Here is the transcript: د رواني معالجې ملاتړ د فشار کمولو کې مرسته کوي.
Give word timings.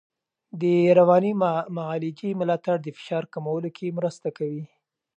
د 0.61 0.63
رواني 0.97 1.33
معالجې 1.77 2.29
ملاتړ 2.39 2.75
د 2.81 2.87
فشار 2.97 3.23
کمولو 3.33 3.69
کې 3.77 3.95
مرسته 3.97 4.27
کوي. 4.37 4.63